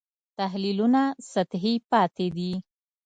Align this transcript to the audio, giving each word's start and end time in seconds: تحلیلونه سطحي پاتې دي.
تحلیلونه 0.37 1.01
سطحي 1.31 1.73
پاتې 1.91 2.27
دي. 2.35 2.51